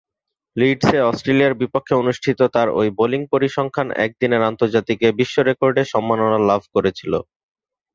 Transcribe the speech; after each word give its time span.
লিডসে 0.55 0.97
অস্ট্রেলিয়ার 1.09 1.59
বিপক্ষে 1.61 1.93
অনুষ্ঠিত 1.95 2.39
তার 2.55 2.67
ঐ 2.71 2.91
বোলিং 2.97 3.21
পরিসংখ্যান 3.33 3.87
একদিনের 4.05 4.41
আন্তর্জাতিকে 4.43 5.07
বিশ্বরেকর্ডের 5.19 5.91
সম্মাননা 5.93 6.39
লাভ 6.49 6.61
করেছিল। 6.75 7.13